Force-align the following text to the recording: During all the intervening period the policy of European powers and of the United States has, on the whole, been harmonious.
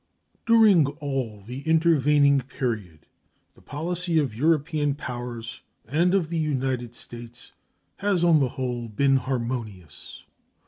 During 0.47 0.87
all 0.87 1.43
the 1.43 1.61
intervening 1.67 2.39
period 2.41 3.05
the 3.53 3.61
policy 3.61 4.17
of 4.17 4.33
European 4.33 4.95
powers 4.95 5.61
and 5.85 6.15
of 6.15 6.29
the 6.29 6.39
United 6.39 6.95
States 6.95 7.51
has, 7.97 8.23
on 8.23 8.39
the 8.39 8.49
whole, 8.57 8.89
been 8.89 9.17
harmonious. 9.17 10.23